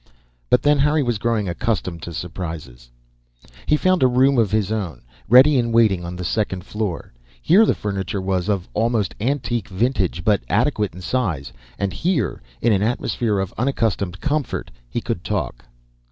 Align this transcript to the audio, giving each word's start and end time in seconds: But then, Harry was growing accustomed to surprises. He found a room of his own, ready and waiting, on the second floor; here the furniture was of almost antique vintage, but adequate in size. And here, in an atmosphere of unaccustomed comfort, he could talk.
But 0.49 0.63
then, 0.63 0.79
Harry 0.79 1.03
was 1.03 1.19
growing 1.19 1.47
accustomed 1.47 2.01
to 2.01 2.11
surprises. 2.15 2.89
He 3.67 3.77
found 3.77 4.01
a 4.01 4.07
room 4.07 4.39
of 4.39 4.49
his 4.49 4.71
own, 4.71 5.03
ready 5.29 5.59
and 5.59 5.71
waiting, 5.71 6.03
on 6.03 6.15
the 6.15 6.23
second 6.23 6.63
floor; 6.65 7.13
here 7.39 7.67
the 7.67 7.75
furniture 7.75 8.19
was 8.19 8.49
of 8.49 8.67
almost 8.73 9.13
antique 9.21 9.67
vintage, 9.67 10.23
but 10.25 10.41
adequate 10.49 10.95
in 10.95 11.01
size. 11.01 11.53
And 11.77 11.93
here, 11.93 12.41
in 12.63 12.73
an 12.73 12.81
atmosphere 12.81 13.37
of 13.37 13.53
unaccustomed 13.59 14.19
comfort, 14.19 14.71
he 14.89 15.01
could 15.01 15.23
talk. 15.23 15.65